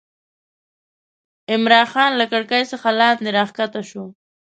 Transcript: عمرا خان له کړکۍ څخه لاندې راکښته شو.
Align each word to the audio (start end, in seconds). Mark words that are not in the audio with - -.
عمرا 1.51 1.81
خان 1.91 2.11
له 2.19 2.25
کړکۍ 2.31 2.63
څخه 2.71 2.89
لاندې 2.99 3.29
راکښته 3.37 3.81
شو. 3.89 4.05